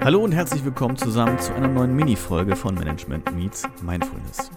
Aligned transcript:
Hallo 0.00 0.22
und 0.22 0.32
herzlich 0.32 0.64
willkommen 0.64 0.96
zusammen 0.96 1.38
zu 1.40 1.52
einer 1.54 1.66
neuen 1.66 1.94
Mini-Folge 1.94 2.54
von 2.54 2.76
Management 2.76 3.34
Meets 3.34 3.64
Mindfulness. 3.82 4.50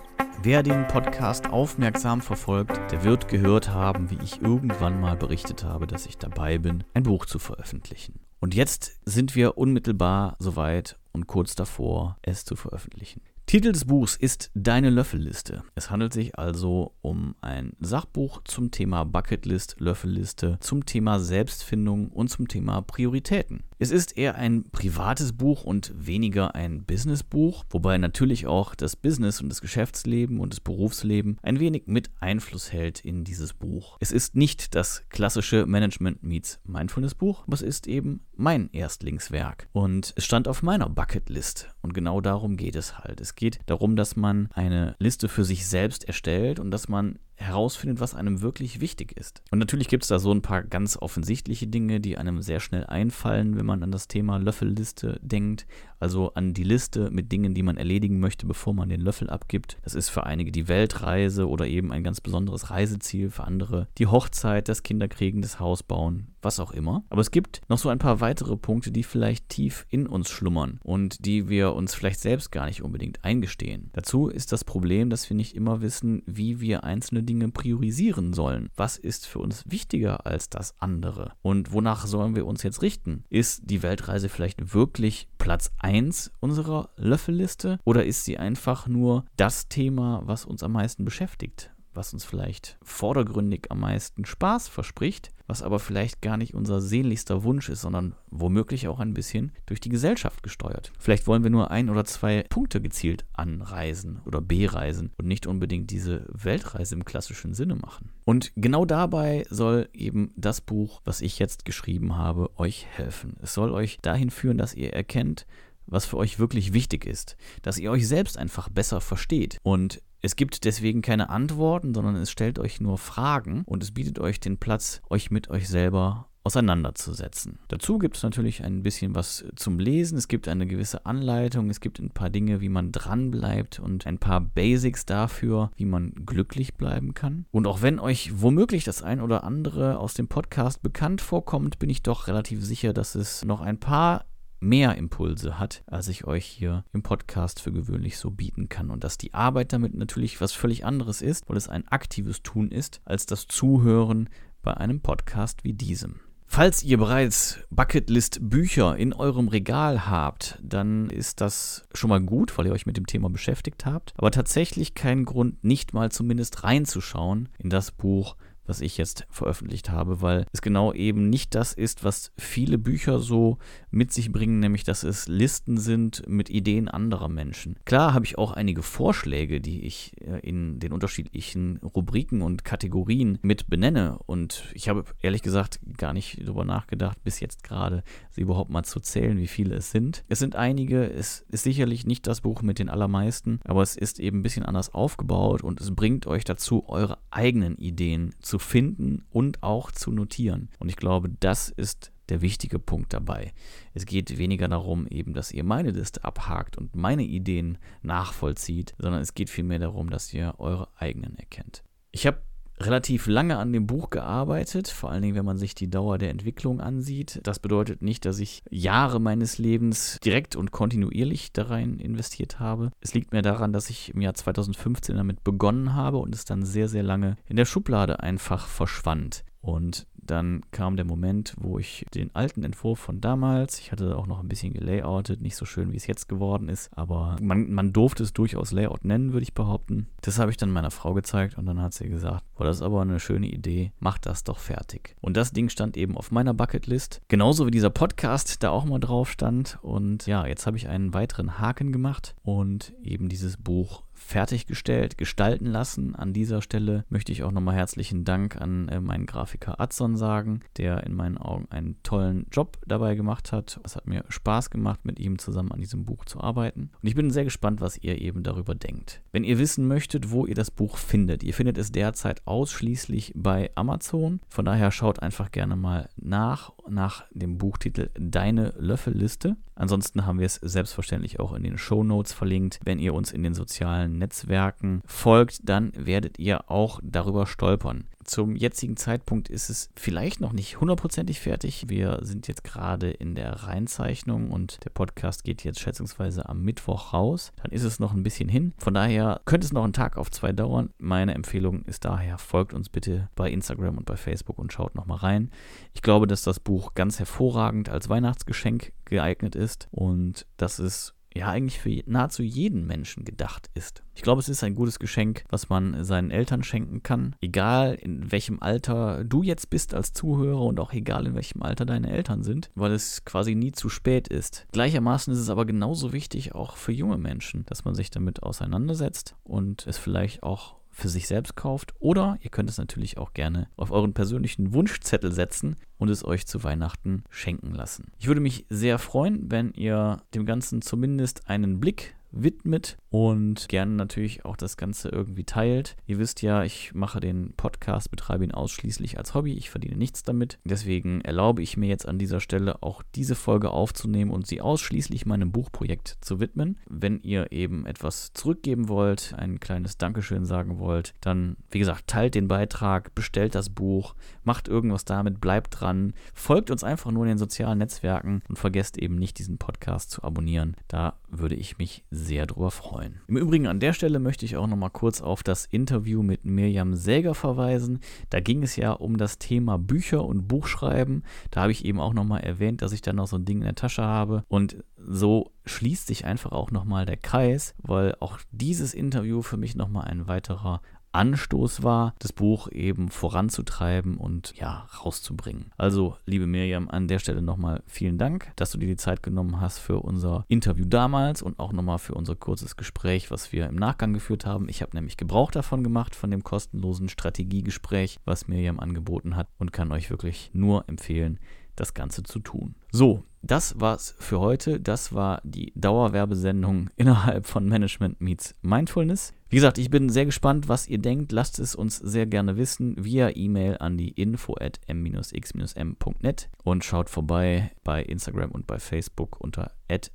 Wer 0.43 0.61
den 0.61 0.87
Podcast 0.87 1.47
aufmerksam 1.49 2.21
verfolgt, 2.21 2.79
der 2.91 3.03
wird 3.03 3.27
gehört 3.27 3.69
haben, 3.69 4.11
wie 4.11 4.19
ich 4.23 4.41
irgendwann 4.41 5.01
mal 5.01 5.15
berichtet 5.15 5.63
habe, 5.63 5.87
dass 5.87 6.05
ich 6.05 6.19
dabei 6.19 6.59
bin, 6.59 6.83
ein 6.93 7.03
Buch 7.03 7.25
zu 7.25 7.39
veröffentlichen. 7.39 8.19
Und 8.39 8.53
jetzt 8.53 8.99
sind 9.03 9.35
wir 9.35 9.57
unmittelbar 9.57 10.35
soweit 10.37 10.99
und 11.11 11.25
kurz 11.25 11.55
davor, 11.55 12.17
es 12.21 12.45
zu 12.45 12.55
veröffentlichen. 12.55 13.21
Titel 13.51 13.73
des 13.73 13.83
Buchs 13.83 14.15
ist 14.15 14.49
Deine 14.53 14.89
Löffelliste. 14.89 15.63
Es 15.75 15.91
handelt 15.91 16.13
sich 16.13 16.39
also 16.39 16.93
um 17.01 17.35
ein 17.41 17.73
Sachbuch 17.81 18.41
zum 18.45 18.71
Thema 18.71 19.03
Bucketlist, 19.03 19.75
Löffelliste, 19.77 20.57
zum 20.61 20.85
Thema 20.85 21.19
Selbstfindung 21.19 22.07
und 22.07 22.29
zum 22.29 22.47
Thema 22.47 22.81
Prioritäten. 22.81 23.65
Es 23.77 23.89
ist 23.89 24.15
eher 24.15 24.35
ein 24.35 24.69
privates 24.71 25.33
Buch 25.33 25.63
und 25.63 25.91
weniger 25.95 26.53
ein 26.53 26.85
Businessbuch, 26.85 27.65
wobei 27.71 27.97
natürlich 27.97 28.45
auch 28.45 28.75
das 28.75 28.95
Business 28.95 29.41
und 29.41 29.49
das 29.49 29.59
Geschäftsleben 29.59 30.39
und 30.39 30.53
das 30.53 30.59
Berufsleben 30.59 31.37
ein 31.41 31.59
wenig 31.59 31.87
mit 31.87 32.11
Einfluss 32.19 32.71
hält 32.71 32.99
in 32.99 33.23
dieses 33.23 33.53
Buch. 33.53 33.97
Es 33.99 34.11
ist 34.11 34.35
nicht 34.35 34.75
das 34.75 35.03
klassische 35.09 35.65
Management 35.65 36.21
Meets 36.21 36.59
Mindfulness 36.63 37.15
Buch, 37.15 37.43
aber 37.47 37.55
es 37.55 37.63
ist 37.63 37.87
eben 37.87 38.21
mein 38.35 38.69
Erstlingswerk 38.71 39.67
und 39.71 40.13
es 40.15 40.25
stand 40.25 40.47
auf 40.47 40.61
meiner 40.61 40.87
Bucketlist 40.87 41.69
und 41.81 41.95
genau 41.95 42.21
darum 42.21 42.57
geht 42.57 42.75
es 42.75 42.99
halt. 42.99 43.19
Es 43.19 43.33
geht 43.41 43.59
darum, 43.65 43.95
dass 43.95 44.15
man 44.15 44.49
eine 44.53 44.95
Liste 44.99 45.27
für 45.27 45.43
sich 45.43 45.67
selbst 45.67 46.05
erstellt 46.05 46.59
und 46.59 46.69
dass 46.69 46.87
man 46.87 47.17
herausfindet, 47.33 47.99
was 47.99 48.13
einem 48.13 48.41
wirklich 48.41 48.79
wichtig 48.81 49.17
ist. 49.17 49.41
Und 49.49 49.57
natürlich 49.57 49.87
gibt 49.87 50.03
es 50.03 50.09
da 50.09 50.19
so 50.19 50.31
ein 50.31 50.43
paar 50.43 50.61
ganz 50.61 50.95
offensichtliche 50.95 51.65
Dinge, 51.65 51.99
die 51.99 52.19
einem 52.19 52.43
sehr 52.43 52.59
schnell 52.59 52.85
einfallen, 52.85 53.57
wenn 53.57 53.65
man 53.65 53.81
an 53.81 53.91
das 53.91 54.07
Thema 54.07 54.37
Löffelliste 54.37 55.19
denkt, 55.23 55.65
also 56.01 56.33
an 56.33 56.53
die 56.53 56.63
Liste 56.63 57.09
mit 57.11 57.31
Dingen, 57.31 57.53
die 57.53 57.63
man 57.63 57.77
erledigen 57.77 58.19
möchte, 58.19 58.45
bevor 58.45 58.73
man 58.73 58.89
den 58.89 59.01
Löffel 59.01 59.29
abgibt. 59.29 59.77
Das 59.83 59.95
ist 59.95 60.09
für 60.09 60.25
einige 60.25 60.51
die 60.51 60.67
Weltreise 60.67 61.47
oder 61.47 61.67
eben 61.67 61.91
ein 61.91 62.03
ganz 62.03 62.21
besonderes 62.21 62.69
Reiseziel, 62.69 63.29
für 63.29 63.43
andere 63.43 63.87
die 63.97 64.07
Hochzeit, 64.07 64.67
das 64.67 64.83
Kinderkriegen, 64.83 65.41
das 65.41 65.59
Haus 65.59 65.83
bauen, 65.83 66.27
was 66.41 66.59
auch 66.59 66.71
immer. 66.71 67.03
Aber 67.09 67.21
es 67.21 67.31
gibt 67.31 67.61
noch 67.69 67.77
so 67.77 67.89
ein 67.89 67.99
paar 67.99 68.21
weitere 68.21 68.57
Punkte, 68.57 68.91
die 68.91 69.03
vielleicht 69.03 69.49
tief 69.49 69.85
in 69.89 70.07
uns 70.07 70.29
schlummern 70.29 70.79
und 70.83 71.25
die 71.25 71.49
wir 71.49 71.73
uns 71.73 71.93
vielleicht 71.93 72.19
selbst 72.19 72.51
gar 72.51 72.65
nicht 72.65 72.81
unbedingt 72.81 73.23
eingestehen. 73.23 73.89
Dazu 73.93 74.27
ist 74.27 74.51
das 74.51 74.63
Problem, 74.63 75.09
dass 75.09 75.29
wir 75.29 75.37
nicht 75.37 75.55
immer 75.55 75.81
wissen, 75.81 76.23
wie 76.25 76.59
wir 76.59 76.83
einzelne 76.83 77.23
Dinge 77.23 77.49
priorisieren 77.49 78.33
sollen. 78.33 78.69
Was 78.75 78.97
ist 78.97 79.27
für 79.27 79.39
uns 79.39 79.63
wichtiger 79.67 80.25
als 80.25 80.49
das 80.49 80.75
andere? 80.79 81.33
Und 81.41 81.71
wonach 81.71 82.05
sollen 82.05 82.35
wir 82.35 82.45
uns 82.45 82.63
jetzt 82.63 82.81
richten? 82.81 83.23
Ist 83.29 83.69
die 83.69 83.83
Weltreise 83.83 84.29
vielleicht 84.29 84.73
wirklich 84.73 85.27
Platz 85.41 85.71
1 85.79 86.33
unserer 86.39 86.91
Löffelliste 86.97 87.79
oder 87.83 88.05
ist 88.05 88.25
sie 88.25 88.37
einfach 88.37 88.87
nur 88.87 89.25
das 89.37 89.67
Thema, 89.67 90.21
was 90.25 90.45
uns 90.45 90.61
am 90.61 90.73
meisten 90.73 91.03
beschäftigt? 91.03 91.71
Was 91.93 92.13
uns 92.13 92.25
vielleicht 92.25 92.77
vordergründig 92.81 93.67
am 93.69 93.79
meisten 93.79 94.25
Spaß 94.25 94.67
verspricht, 94.67 95.31
was 95.47 95.61
aber 95.61 95.79
vielleicht 95.79 96.21
gar 96.21 96.37
nicht 96.37 96.53
unser 96.53 96.79
sehnlichster 96.79 97.43
Wunsch 97.43 97.67
ist, 97.67 97.81
sondern 97.81 98.15
womöglich 98.29 98.87
auch 98.87 98.99
ein 98.99 99.13
bisschen 99.13 99.51
durch 99.65 99.81
die 99.81 99.89
Gesellschaft 99.89 100.43
gesteuert. 100.43 100.93
Vielleicht 100.97 101.27
wollen 101.27 101.43
wir 101.43 101.49
nur 101.49 101.71
ein 101.71 101.89
oder 101.89 102.05
zwei 102.05 102.45
Punkte 102.49 102.79
gezielt 102.79 103.25
anreisen 103.33 104.21
oder 104.25 104.39
bereisen 104.39 105.11
und 105.17 105.27
nicht 105.27 105.47
unbedingt 105.47 105.91
diese 105.91 106.25
Weltreise 106.31 106.95
im 106.95 107.03
klassischen 107.03 107.53
Sinne 107.53 107.75
machen. 107.75 108.11
Und 108.23 108.53
genau 108.55 108.85
dabei 108.85 109.45
soll 109.49 109.89
eben 109.93 110.31
das 110.37 110.61
Buch, 110.61 111.01
was 111.03 111.19
ich 111.19 111.37
jetzt 111.39 111.65
geschrieben 111.65 112.15
habe, 112.15 112.49
euch 112.57 112.87
helfen. 112.89 113.35
Es 113.41 113.53
soll 113.53 113.71
euch 113.71 113.97
dahin 114.01 114.29
führen, 114.29 114.57
dass 114.57 114.73
ihr 114.73 114.93
erkennt, 114.93 115.45
was 115.85 116.05
für 116.05 116.17
euch 116.17 116.39
wirklich 116.39 116.71
wichtig 116.71 117.05
ist, 117.05 117.35
dass 117.61 117.77
ihr 117.77 117.91
euch 117.91 118.07
selbst 118.07 118.37
einfach 118.37 118.69
besser 118.69 119.01
versteht 119.01 119.57
und 119.63 120.01
es 120.21 120.35
gibt 120.35 120.65
deswegen 120.65 121.01
keine 121.01 121.29
Antworten, 121.29 121.93
sondern 121.93 122.15
es 122.15 122.31
stellt 122.31 122.59
euch 122.59 122.79
nur 122.79 122.97
Fragen 122.97 123.63
und 123.65 123.83
es 123.83 123.91
bietet 123.91 124.19
euch 124.19 124.39
den 124.39 124.57
Platz, 124.57 125.01
euch 125.09 125.31
mit 125.31 125.49
euch 125.49 125.67
selber 125.67 126.27
auseinanderzusetzen. 126.43 127.59
Dazu 127.67 127.99
gibt 127.99 128.17
es 128.17 128.23
natürlich 128.23 128.63
ein 128.63 128.81
bisschen 128.81 129.13
was 129.15 129.45
zum 129.55 129.79
Lesen, 129.79 130.17
es 130.17 130.27
gibt 130.27 130.47
eine 130.47 130.65
gewisse 130.65 131.05
Anleitung, 131.05 131.69
es 131.69 131.79
gibt 131.79 131.99
ein 131.99 132.09
paar 132.09 132.29
Dinge, 132.29 132.61
wie 132.61 132.69
man 132.69 132.91
dranbleibt 132.91 133.79
und 133.79 134.07
ein 134.07 134.17
paar 134.17 134.41
Basics 134.41 135.05
dafür, 135.05 135.71
wie 135.75 135.85
man 135.85 136.11
glücklich 136.25 136.73
bleiben 136.75 137.13
kann. 137.13 137.45
Und 137.51 137.67
auch 137.67 137.81
wenn 137.81 137.99
euch 137.99 138.41
womöglich 138.41 138.83
das 138.83 139.03
ein 139.03 139.21
oder 139.21 139.43
andere 139.43 139.99
aus 139.99 140.13
dem 140.13 140.27
Podcast 140.27 140.81
bekannt 140.81 141.21
vorkommt, 141.21 141.79
bin 141.79 141.89
ich 141.89 142.01
doch 142.01 142.27
relativ 142.27 142.63
sicher, 142.65 142.93
dass 142.93 143.15
es 143.15 143.45
noch 143.45 143.61
ein 143.61 143.79
paar 143.79 144.25
mehr 144.61 144.95
Impulse 144.95 145.59
hat, 145.59 145.83
als 145.87 146.07
ich 146.07 146.25
euch 146.25 146.45
hier 146.45 146.85
im 146.93 147.03
Podcast 147.03 147.59
für 147.59 147.73
gewöhnlich 147.73 148.17
so 148.17 148.31
bieten 148.31 148.69
kann. 148.69 148.89
Und 148.89 149.03
dass 149.03 149.17
die 149.17 149.33
Arbeit 149.33 149.73
damit 149.73 149.93
natürlich 149.93 150.39
was 150.39 150.53
völlig 150.53 150.85
anderes 150.85 151.21
ist, 151.21 151.49
weil 151.49 151.57
es 151.57 151.67
ein 151.67 151.87
aktives 151.87 152.43
Tun 152.43 152.71
ist, 152.71 153.01
als 153.03 153.25
das 153.25 153.47
Zuhören 153.47 154.29
bei 154.61 154.75
einem 154.75 155.01
Podcast 155.01 155.63
wie 155.63 155.73
diesem. 155.73 156.21
Falls 156.53 156.83
ihr 156.83 156.97
bereits 156.97 157.59
Bucketlist-Bücher 157.69 158.97
in 158.97 159.13
eurem 159.13 159.47
Regal 159.47 160.09
habt, 160.09 160.59
dann 160.61 161.09
ist 161.09 161.39
das 161.39 161.87
schon 161.93 162.09
mal 162.09 162.19
gut, 162.19 162.57
weil 162.57 162.65
ihr 162.65 162.73
euch 162.73 162.85
mit 162.85 162.97
dem 162.97 163.05
Thema 163.07 163.29
beschäftigt 163.29 163.85
habt. 163.85 164.13
Aber 164.17 164.31
tatsächlich 164.31 164.93
kein 164.93 165.23
Grund, 165.23 165.63
nicht 165.63 165.93
mal 165.93 166.11
zumindest 166.11 166.65
reinzuschauen 166.65 167.47
in 167.57 167.69
das 167.69 167.91
Buch, 167.91 168.35
was 168.71 168.79
ich 168.79 168.97
jetzt 168.97 169.27
veröffentlicht 169.29 169.89
habe, 169.89 170.21
weil 170.21 170.45
es 170.53 170.61
genau 170.61 170.93
eben 170.93 171.29
nicht 171.29 171.55
das 171.55 171.73
ist, 171.73 172.05
was 172.05 172.31
viele 172.37 172.77
Bücher 172.77 173.19
so 173.19 173.57
mit 173.89 174.13
sich 174.13 174.31
bringen, 174.31 174.61
nämlich 174.61 174.85
dass 174.85 175.03
es 175.03 175.27
Listen 175.27 175.77
sind 175.77 176.23
mit 176.25 176.49
Ideen 176.49 176.87
anderer 176.87 177.27
Menschen. 177.27 177.75
Klar 177.83 178.13
habe 178.13 178.23
ich 178.23 178.37
auch 178.37 178.53
einige 178.53 178.81
Vorschläge, 178.81 179.59
die 179.59 179.81
ich 179.81 180.13
äh, 180.21 180.39
in 180.39 180.79
den 180.79 180.93
unterschiedlichen 180.93 181.81
Rubriken 181.83 182.41
und 182.41 182.63
Kategorien 182.63 183.39
mit 183.41 183.67
benenne 183.67 184.17
und 184.25 184.63
ich 184.73 184.87
habe 184.87 185.03
ehrlich 185.21 185.41
gesagt 185.41 185.81
gar 185.97 186.13
nicht 186.13 186.39
darüber 186.41 186.63
nachgedacht, 186.63 187.21
bis 187.25 187.41
jetzt 187.41 187.65
gerade 187.65 188.03
sie 188.29 188.39
überhaupt 188.39 188.69
mal 188.69 188.83
zu 188.83 189.01
zählen, 189.01 189.37
wie 189.37 189.47
viele 189.47 189.75
es 189.75 189.91
sind. 189.91 190.23
Es 190.29 190.39
sind 190.39 190.55
einige, 190.55 191.11
es 191.11 191.45
ist 191.49 191.63
sicherlich 191.63 192.05
nicht 192.05 192.25
das 192.25 192.39
Buch 192.39 192.61
mit 192.61 192.79
den 192.79 192.87
allermeisten, 192.87 193.59
aber 193.65 193.81
es 193.81 193.97
ist 193.97 194.21
eben 194.21 194.39
ein 194.39 194.43
bisschen 194.43 194.63
anders 194.63 194.93
aufgebaut 194.93 195.61
und 195.61 195.81
es 195.81 195.93
bringt 195.93 196.25
euch 196.25 196.45
dazu, 196.45 196.87
eure 196.87 197.17
eigenen 197.31 197.75
Ideen 197.75 198.33
zu 198.39 198.60
finden 198.61 199.25
und 199.29 199.63
auch 199.63 199.91
zu 199.91 200.11
notieren. 200.11 200.69
Und 200.79 200.89
ich 200.89 200.95
glaube, 200.95 201.29
das 201.39 201.69
ist 201.69 202.11
der 202.29 202.41
wichtige 202.41 202.79
Punkt 202.79 203.13
dabei. 203.13 203.51
Es 203.93 204.05
geht 204.05 204.37
weniger 204.37 204.67
darum, 204.67 205.05
eben, 205.07 205.33
dass 205.33 205.51
ihr 205.51 205.63
meine 205.63 205.91
Liste 205.91 206.23
abhakt 206.23 206.77
und 206.77 206.95
meine 206.95 207.23
Ideen 207.23 207.77
nachvollzieht, 208.01 208.95
sondern 208.97 209.21
es 209.21 209.33
geht 209.33 209.49
vielmehr 209.49 209.79
darum, 209.79 210.09
dass 210.09 210.33
ihr 210.33 210.55
eure 210.57 210.87
eigenen 210.95 211.37
erkennt. 211.37 211.83
Ich 212.11 212.25
habe 212.25 212.41
relativ 212.85 213.27
lange 213.27 213.57
an 213.57 213.71
dem 213.73 213.87
Buch 213.87 214.09
gearbeitet, 214.09 214.87
vor 214.87 215.11
allen 215.11 215.21
Dingen, 215.21 215.35
wenn 215.35 215.45
man 215.45 215.57
sich 215.57 215.75
die 215.75 215.89
Dauer 215.89 216.17
der 216.17 216.29
Entwicklung 216.29 216.81
ansieht. 216.81 217.39
Das 217.43 217.59
bedeutet 217.59 218.01
nicht, 218.01 218.25
dass 218.25 218.39
ich 218.39 218.63
Jahre 218.69 219.19
meines 219.19 219.57
Lebens 219.57 220.17
direkt 220.23 220.55
und 220.55 220.71
kontinuierlich 220.71 221.53
da 221.53 221.63
rein 221.63 221.99
investiert 221.99 222.59
habe. 222.59 222.91
Es 222.99 223.13
liegt 223.13 223.33
mir 223.33 223.41
daran, 223.41 223.73
dass 223.73 223.89
ich 223.89 224.13
im 224.13 224.21
Jahr 224.21 224.33
2015 224.33 225.15
damit 225.15 225.43
begonnen 225.43 225.93
habe 225.93 226.17
und 226.17 226.35
es 226.35 226.45
dann 226.45 226.65
sehr, 226.65 226.87
sehr 226.87 227.03
lange 227.03 227.37
in 227.47 227.55
der 227.55 227.65
Schublade 227.65 228.21
einfach 228.21 228.67
verschwand. 228.67 229.43
Und 229.61 230.07
dann 230.31 230.61
kam 230.71 230.95
der 230.95 231.05
Moment, 231.05 231.53
wo 231.59 231.77
ich 231.77 232.05
den 232.13 232.33
alten 232.33 232.63
Entwurf 232.63 232.99
von 232.99 233.21
damals, 233.21 233.79
ich 233.79 233.91
hatte 233.91 234.17
auch 234.17 234.27
noch 234.27 234.39
ein 234.39 234.47
bisschen 234.47 234.73
gelayoutet, 234.73 235.41
nicht 235.41 235.55
so 235.55 235.65
schön 235.65 235.91
wie 235.91 235.97
es 235.97 236.07
jetzt 236.07 236.29
geworden 236.29 236.69
ist, 236.69 236.89
aber 236.95 237.35
man, 237.41 237.71
man 237.71 237.93
durfte 237.93 238.23
es 238.23 238.33
durchaus 238.33 238.71
Layout 238.71 239.05
nennen, 239.05 239.33
würde 239.33 239.43
ich 239.43 239.53
behaupten. 239.53 240.07
Das 240.21 240.39
habe 240.39 240.51
ich 240.51 240.57
dann 240.57 240.71
meiner 240.71 240.91
Frau 240.91 241.13
gezeigt 241.13 241.57
und 241.57 241.65
dann 241.65 241.81
hat 241.81 241.93
sie 241.93 242.09
gesagt, 242.09 242.43
boah, 242.55 242.63
das 242.63 242.77
ist 242.77 242.81
aber 242.81 243.01
eine 243.01 243.19
schöne 243.19 243.47
Idee, 243.47 243.91
mach 243.99 244.17
das 244.17 244.43
doch 244.43 244.59
fertig. 244.59 245.15
Und 245.21 245.35
das 245.37 245.51
Ding 245.51 245.69
stand 245.69 245.97
eben 245.97 246.17
auf 246.17 246.31
meiner 246.31 246.53
Bucketlist, 246.53 247.21
genauso 247.27 247.67
wie 247.67 247.71
dieser 247.71 247.89
Podcast 247.89 248.63
da 248.63 248.69
auch 248.69 248.85
mal 248.85 248.99
drauf 248.99 249.29
stand. 249.29 249.79
Und 249.81 250.25
ja, 250.27 250.45
jetzt 250.47 250.65
habe 250.65 250.77
ich 250.77 250.87
einen 250.87 251.13
weiteren 251.13 251.59
Haken 251.59 251.91
gemacht 251.91 252.35
und 252.43 252.93
eben 253.03 253.29
dieses 253.29 253.57
Buch 253.57 254.03
fertiggestellt, 254.25 255.17
gestalten 255.17 255.65
lassen. 255.65 256.15
An 256.15 256.33
dieser 256.33 256.61
Stelle 256.61 257.05
möchte 257.09 257.31
ich 257.31 257.43
auch 257.43 257.51
nochmal 257.51 257.75
herzlichen 257.75 258.23
Dank 258.23 258.59
an 258.59 258.87
äh, 258.89 259.01
meinen 259.01 259.25
Grafiker 259.25 259.79
Adson 259.79 260.15
sagen, 260.15 260.61
der 260.77 261.03
in 261.03 261.13
meinen 261.13 261.37
Augen 261.37 261.67
einen 261.69 262.01
tollen 262.03 262.45
Job 262.51 262.77
dabei 262.85 263.15
gemacht 263.15 263.51
hat. 263.51 263.79
Es 263.83 263.95
hat 263.95 264.07
mir 264.07 264.23
Spaß 264.29 264.69
gemacht, 264.69 265.05
mit 265.05 265.19
ihm 265.19 265.39
zusammen 265.39 265.71
an 265.71 265.79
diesem 265.79 266.05
Buch 266.05 266.25
zu 266.25 266.39
arbeiten. 266.39 266.91
Und 267.01 267.07
ich 267.07 267.15
bin 267.15 267.31
sehr 267.31 267.43
gespannt, 267.43 267.81
was 267.81 267.97
ihr 267.97 268.21
eben 268.21 268.43
darüber 268.43 268.75
denkt. 268.75 269.21
Wenn 269.31 269.43
ihr 269.43 269.59
wissen 269.59 269.87
möchtet, 269.87 270.31
wo 270.31 270.45
ihr 270.45 270.55
das 270.55 270.71
Buch 270.71 270.97
findet, 270.97 271.43
ihr 271.43 271.53
findet 271.53 271.77
es 271.77 271.91
derzeit 271.91 272.45
ausschließlich 272.45 273.33
bei 273.35 273.71
Amazon. 273.75 274.39
Von 274.47 274.65
daher 274.65 274.91
schaut 274.91 275.21
einfach 275.21 275.51
gerne 275.51 275.75
mal 275.75 276.09
nach, 276.15 276.71
nach 276.89 277.23
dem 277.31 277.57
Buchtitel 277.57 278.09
Deine 278.19 278.73
Löffelliste. 278.77 279.57
Ansonsten 279.75 280.25
haben 280.25 280.39
wir 280.39 280.45
es 280.45 280.55
selbstverständlich 280.55 281.39
auch 281.39 281.53
in 281.53 281.63
den 281.63 281.77
Show 281.77 282.03
Notes 282.03 282.33
verlinkt. 282.33 282.79
Wenn 282.83 282.99
ihr 282.99 283.13
uns 283.13 283.31
in 283.31 283.43
den 283.43 283.53
sozialen 283.53 284.17
Netzwerken 284.17 285.01
folgt, 285.05 285.67
dann 285.67 285.91
werdet 285.95 286.39
ihr 286.39 286.69
auch 286.69 286.99
darüber 287.03 287.45
stolpern. 287.47 288.05
Zum 288.23 288.55
jetzigen 288.55 288.97
Zeitpunkt 288.97 289.49
ist 289.49 289.69
es 289.69 289.89
vielleicht 289.95 290.41
noch 290.41 290.53
nicht 290.53 290.79
hundertprozentig 290.79 291.39
fertig. 291.39 291.85
Wir 291.89 292.19
sind 292.21 292.47
jetzt 292.47 292.63
gerade 292.63 293.09
in 293.09 293.35
der 293.35 293.51
Reinzeichnung 293.63 294.51
und 294.51 294.83
der 294.85 294.89
Podcast 294.89 295.43
geht 295.43 295.63
jetzt 295.63 295.79
schätzungsweise 295.79 296.47
am 296.47 296.61
Mittwoch 296.61 297.13
raus. 297.13 297.51
Dann 297.61 297.71
ist 297.71 297.83
es 297.83 297.99
noch 297.99 298.13
ein 298.13 298.23
bisschen 298.23 298.49
hin. 298.49 298.73
Von 298.77 298.93
daher 298.93 299.41
könnte 299.45 299.65
es 299.65 299.73
noch 299.73 299.83
einen 299.83 299.93
Tag 299.93 300.17
auf 300.17 300.31
zwei 300.31 300.51
dauern. 300.51 300.91
Meine 300.97 301.33
Empfehlung 301.33 301.83
ist 301.85 302.05
daher, 302.05 302.37
folgt 302.37 302.73
uns 302.73 302.89
bitte 302.89 303.29
bei 303.35 303.49
Instagram 303.49 303.97
und 303.97 304.05
bei 304.05 304.17
Facebook 304.17 304.59
und 304.59 304.71
schaut 304.71 304.95
nochmal 304.95 305.17
rein. 305.17 305.51
Ich 305.93 306.01
glaube, 306.01 306.27
dass 306.27 306.43
das 306.43 306.59
Buch 306.59 306.93
ganz 306.93 307.19
hervorragend 307.19 307.89
als 307.89 308.09
Weihnachtsgeschenk 308.09 308.93
geeignet 309.05 309.55
ist 309.55 309.87
und 309.91 310.45
dass 310.57 310.79
es 310.79 311.13
ja 311.33 311.47
eigentlich 311.47 311.79
für 311.79 312.01
nahezu 312.05 312.43
jeden 312.43 312.85
Menschen 312.85 313.23
gedacht 313.23 313.69
ist. 313.73 314.03
Ich 314.13 314.21
glaube, 314.21 314.39
es 314.39 314.49
ist 314.49 314.63
ein 314.63 314.75
gutes 314.75 314.99
Geschenk, 314.99 315.43
was 315.49 315.69
man 315.69 316.03
seinen 316.03 316.31
Eltern 316.31 316.63
schenken 316.63 317.01
kann. 317.03 317.35
Egal 317.41 317.95
in 317.95 318.31
welchem 318.31 318.61
Alter 318.61 319.23
du 319.23 319.41
jetzt 319.41 319.69
bist 319.69 319.93
als 319.93 320.13
Zuhörer 320.13 320.61
und 320.61 320.79
auch 320.79 320.93
egal 320.93 321.27
in 321.27 321.35
welchem 321.35 321.63
Alter 321.63 321.85
deine 321.85 322.11
Eltern 322.11 322.43
sind, 322.43 322.69
weil 322.75 322.91
es 322.91 323.23
quasi 323.25 323.55
nie 323.55 323.71
zu 323.71 323.89
spät 323.89 324.27
ist. 324.27 324.67
Gleichermaßen 324.71 325.33
ist 325.33 325.39
es 325.39 325.49
aber 325.49 325.65
genauso 325.65 326.13
wichtig 326.13 326.53
auch 326.53 326.75
für 326.75 326.91
junge 326.91 327.17
Menschen, 327.17 327.65
dass 327.65 327.85
man 327.85 327.95
sich 327.95 328.09
damit 328.09 328.43
auseinandersetzt 328.43 329.35
und 329.43 329.87
es 329.87 329.97
vielleicht 329.97 330.43
auch 330.43 330.80
für 330.91 331.09
sich 331.09 331.27
selbst 331.27 331.55
kauft. 331.55 331.93
Oder 331.99 332.37
ihr 332.41 332.49
könnt 332.49 332.69
es 332.69 332.77
natürlich 332.77 333.17
auch 333.17 333.33
gerne 333.33 333.67
auf 333.77 333.91
euren 333.91 334.13
persönlichen 334.13 334.73
Wunschzettel 334.73 335.31
setzen 335.31 335.77
und 335.97 336.09
es 336.09 336.25
euch 336.25 336.45
zu 336.45 336.63
Weihnachten 336.63 337.23
schenken 337.29 337.73
lassen. 337.73 338.11
Ich 338.19 338.27
würde 338.27 338.41
mich 338.41 338.65
sehr 338.69 338.99
freuen, 338.99 339.49
wenn 339.49 339.73
ihr 339.73 340.21
dem 340.33 340.45
Ganzen 340.45 340.81
zumindest 340.81 341.47
einen 341.47 341.79
Blick 341.79 342.15
widmet 342.31 342.97
und 343.09 343.67
gerne 343.67 343.91
natürlich 343.91 344.45
auch 344.45 344.55
das 344.55 344.77
Ganze 344.77 345.09
irgendwie 345.09 345.43
teilt. 345.43 345.97
Ihr 346.07 346.17
wisst 346.17 346.41
ja, 346.41 346.63
ich 346.63 346.93
mache 346.93 347.19
den 347.19 347.53
Podcast, 347.57 348.09
betreibe 348.09 348.45
ihn 348.45 348.53
ausschließlich 348.53 349.17
als 349.17 349.33
Hobby. 349.33 349.53
Ich 349.53 349.69
verdiene 349.69 349.97
nichts 349.97 350.23
damit. 350.23 350.57
Deswegen 350.63 351.21
erlaube 351.21 351.61
ich 351.61 351.77
mir 351.77 351.87
jetzt 351.87 352.07
an 352.07 352.17
dieser 352.17 352.39
Stelle 352.39 352.81
auch 352.81 353.03
diese 353.15 353.35
Folge 353.35 353.71
aufzunehmen 353.71 354.31
und 354.31 354.47
sie 354.47 354.61
ausschließlich 354.61 355.25
meinem 355.25 355.51
Buchprojekt 355.51 356.17
zu 356.21 356.39
widmen. 356.39 356.77
Wenn 356.89 357.19
ihr 357.21 357.51
eben 357.51 357.85
etwas 357.85 358.31
zurückgeben 358.33 358.87
wollt, 358.87 359.33
ein 359.37 359.59
kleines 359.59 359.97
Dankeschön 359.97 360.45
sagen 360.45 360.79
wollt, 360.79 361.13
dann, 361.19 361.57
wie 361.69 361.79
gesagt, 361.79 362.07
teilt 362.07 362.35
den 362.35 362.47
Beitrag, 362.47 363.13
bestellt 363.13 363.55
das 363.55 363.69
Buch, 363.69 364.15
macht 364.43 364.69
irgendwas 364.69 365.03
damit, 365.03 365.41
bleibt 365.41 365.81
dran, 365.81 366.13
folgt 366.33 366.71
uns 366.71 366.83
einfach 366.83 367.11
nur 367.11 367.23
in 367.23 367.29
den 367.29 367.37
sozialen 367.37 367.79
Netzwerken 367.79 368.41
und 368.47 368.57
vergesst 368.57 368.97
eben 368.97 369.15
nicht, 369.15 369.37
diesen 369.37 369.57
Podcast 369.57 370.11
zu 370.11 370.23
abonnieren. 370.23 370.77
Da 370.87 371.15
würde 371.29 371.55
ich 371.55 371.77
mich 371.77 372.05
sehr 372.09 372.20
drüber 372.27 372.71
freuen. 372.71 373.21
Im 373.27 373.37
Übrigen 373.37 373.67
an 373.67 373.79
der 373.79 373.93
Stelle 373.93 374.19
möchte 374.19 374.45
ich 374.45 374.57
auch 374.57 374.67
noch 374.67 374.77
mal 374.77 374.89
kurz 374.89 375.21
auf 375.21 375.43
das 375.43 375.65
Interview 375.65 376.23
mit 376.23 376.45
Mirjam 376.45 376.95
Säger 376.95 377.35
verweisen. 377.35 377.99
Da 378.29 378.39
ging 378.39 378.63
es 378.63 378.75
ja 378.75 378.91
um 378.91 379.17
das 379.17 379.37
Thema 379.37 379.77
Bücher 379.77 380.25
und 380.25 380.47
Buchschreiben. 380.47 381.23
Da 381.51 381.61
habe 381.61 381.71
ich 381.71 381.85
eben 381.85 381.99
auch 381.99 382.13
noch 382.13 382.25
mal 382.25 382.39
erwähnt, 382.39 382.81
dass 382.81 382.93
ich 382.93 383.01
da 383.01 383.13
noch 383.13 383.27
so 383.27 383.37
ein 383.37 383.45
Ding 383.45 383.57
in 383.59 383.63
der 383.63 383.75
Tasche 383.75 384.03
habe 384.03 384.43
und 384.47 384.83
so 384.97 385.51
schließt 385.65 386.07
sich 386.07 386.25
einfach 386.25 386.51
auch 386.51 386.71
noch 386.71 386.85
mal 386.85 387.05
der 387.05 387.17
Kreis, 387.17 387.75
weil 387.81 388.15
auch 388.19 388.39
dieses 388.51 388.93
Interview 388.93 389.41
für 389.41 389.57
mich 389.57 389.75
noch 389.75 389.89
mal 389.89 390.01
ein 390.01 390.27
weiterer 390.27 390.81
Anstoß 391.11 391.83
war, 391.83 392.15
das 392.19 392.33
Buch 392.33 392.69
eben 392.71 393.09
voranzutreiben 393.09 394.17
und 394.17 394.53
ja, 394.55 394.87
rauszubringen. 395.03 395.71
Also, 395.77 396.15
liebe 396.25 396.47
Miriam, 396.47 396.89
an 396.89 397.07
der 397.07 397.19
Stelle 397.19 397.41
nochmal 397.41 397.83
vielen 397.85 398.17
Dank, 398.17 398.51
dass 398.55 398.71
du 398.71 398.77
dir 398.77 398.87
die 398.87 398.95
Zeit 398.95 399.23
genommen 399.23 399.59
hast 399.59 399.79
für 399.79 399.99
unser 399.99 400.45
Interview 400.47 400.85
damals 400.85 401.41
und 401.41 401.59
auch 401.59 401.73
nochmal 401.73 401.99
für 401.99 402.13
unser 402.13 402.35
kurzes 402.35 402.75
Gespräch, 402.75 403.31
was 403.31 403.51
wir 403.51 403.67
im 403.67 403.75
Nachgang 403.75 404.13
geführt 404.13 404.45
haben. 404.45 404.69
Ich 404.69 404.81
habe 404.81 404.95
nämlich 404.95 405.17
Gebrauch 405.17 405.51
davon 405.51 405.83
gemacht, 405.83 406.15
von 406.15 406.31
dem 406.31 406.43
kostenlosen 406.43 407.09
Strategiegespräch, 407.09 408.19
was 408.25 408.47
Miriam 408.47 408.79
angeboten 408.79 409.35
hat 409.35 409.47
und 409.57 409.73
kann 409.73 409.91
euch 409.91 410.09
wirklich 410.09 410.51
nur 410.53 410.87
empfehlen, 410.87 411.39
das 411.81 411.93
Ganze 411.93 412.23
zu 412.23 412.39
tun. 412.39 412.75
So, 412.91 413.23
das 413.41 413.79
war's 413.79 414.15
für 414.19 414.39
heute. 414.39 414.79
Das 414.79 415.13
war 415.13 415.41
die 415.43 415.73
Dauerwerbesendung 415.75 416.89
innerhalb 416.95 417.47
von 417.47 417.67
Management 417.67 418.21
Meets 418.21 418.55
Mindfulness. 418.61 419.33
Wie 419.49 419.55
gesagt, 419.55 419.79
ich 419.79 419.89
bin 419.89 420.09
sehr 420.09 420.25
gespannt, 420.25 420.69
was 420.69 420.87
ihr 420.87 420.99
denkt. 420.99 421.31
Lasst 421.31 421.59
es 421.59 421.75
uns 421.75 421.97
sehr 421.97 422.27
gerne 422.27 422.55
wissen 422.55 423.03
via 423.03 423.35
E-Mail 423.35 423.77
an 423.79 423.97
die 423.97 424.11
info 424.11 424.55
at 424.59 424.79
m-x-m.net 424.87 426.49
und 426.63 426.85
schaut 426.85 427.09
vorbei 427.09 427.71
bei 427.83 428.03
Instagram 428.03 428.51
und 428.51 428.67
bei 428.67 428.79
Facebook 428.79 429.41
unter 429.41 429.71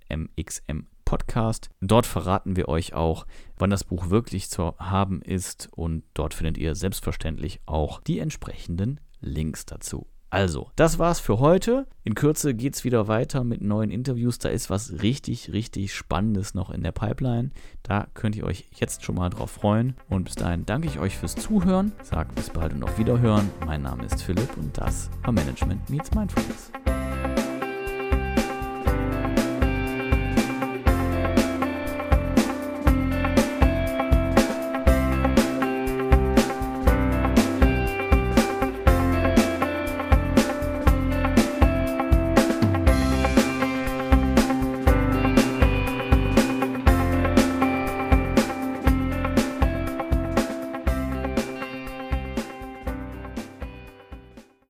mxmpodcast. 0.09 1.69
Dort 1.81 2.07
verraten 2.07 2.57
wir 2.57 2.69
euch 2.69 2.95
auch, 2.95 3.27
wann 3.59 3.71
das 3.71 3.85
Buch 3.85 4.09
wirklich 4.09 4.49
zu 4.49 4.79
haben 4.79 5.21
ist 5.21 5.69
und 5.73 6.05
dort 6.15 6.33
findet 6.33 6.57
ihr 6.59 6.75
selbstverständlich 6.77 7.61
auch 7.67 8.01
die 8.01 8.21
entsprechenden 8.21 9.01
Links 9.21 9.67
dazu. 9.67 10.07
Also, 10.31 10.71
das 10.77 10.99
war's 10.99 11.21
für 11.21 11.39
heute. 11.39 11.87
In 12.05 12.15
Kürze 12.15 12.55
geht's 12.55 12.85
wieder 12.85 13.09
weiter 13.09 13.45
mit 13.45 13.63
neuen 13.63 13.91
Interviews. 13.91 14.39
Da 14.39 14.49
ist 14.49 14.71
was 14.71 15.03
richtig, 15.03 15.53
richtig 15.53 15.95
Spannendes 15.95 16.55
noch 16.55 16.71
in 16.71 16.83
der 16.83 16.93
Pipeline. 16.93 17.51
Da 17.83 18.09
könnt 18.15 18.37
ihr 18.37 18.45
euch 18.45 18.67
jetzt 18.75 19.05
schon 19.05 19.15
mal 19.15 19.31
drauf 19.31 19.51
freuen. 19.51 19.95
Und 20.09 20.25
bis 20.25 20.35
dahin 20.35 20.67
danke 20.67 20.89
ich 20.89 20.99
euch 20.99 21.17
fürs 21.17 21.37
Zuhören. 21.37 21.93
Sagt 22.03 22.35
bis 22.35 22.51
bald 22.51 22.73
und 22.73 22.83
auf 22.83 22.99
Wiederhören. 22.99 23.49
Mein 23.65 23.83
Name 23.83 24.05
ist 24.05 24.23
Philipp 24.23 24.57
und 24.57 24.77
das 24.77 25.11
war 25.23 25.33
Management 25.33 25.89
Meets 25.91 26.13
Mindfulness. 26.15 26.73